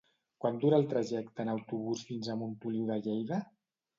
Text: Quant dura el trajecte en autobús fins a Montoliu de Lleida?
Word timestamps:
Quant 0.43 0.55
dura 0.63 0.79
el 0.83 0.85
trajecte 0.93 1.43
en 1.45 1.51
autobús 1.53 2.03
fins 2.09 2.29
a 2.35 2.39
Montoliu 2.39 2.89
de 2.91 2.99
Lleida? 3.09 3.39